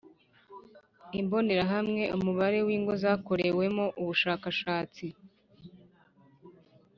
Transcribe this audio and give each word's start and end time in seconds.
Imbonerahamwe 1.19 2.03
Umubare 2.17 2.59
w 2.67 2.69
ingo 2.75 2.93
zakorewemo 3.03 3.85
ubushakashatsi 4.01 5.05